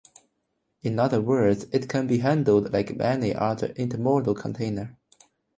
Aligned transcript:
In 0.81 0.97
other 0.97 1.21
words 1.21 1.67
it 1.71 1.87
can 1.87 2.07
be 2.07 2.17
handled 2.17 2.73
like 2.73 2.99
any 2.99 3.35
other 3.35 3.67
intermodal 3.67 4.35
container. 4.35 4.97